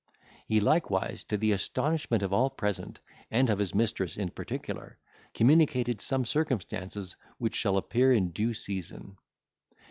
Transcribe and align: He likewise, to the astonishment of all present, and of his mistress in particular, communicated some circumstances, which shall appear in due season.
He 0.47 0.59
likewise, 0.59 1.23
to 1.25 1.37
the 1.37 1.51
astonishment 1.51 2.23
of 2.23 2.33
all 2.33 2.49
present, 2.49 2.99
and 3.29 3.51
of 3.51 3.59
his 3.59 3.75
mistress 3.75 4.17
in 4.17 4.31
particular, 4.31 4.97
communicated 5.35 6.01
some 6.01 6.25
circumstances, 6.25 7.15
which 7.37 7.53
shall 7.53 7.77
appear 7.77 8.11
in 8.11 8.31
due 8.31 8.55
season. 8.55 9.17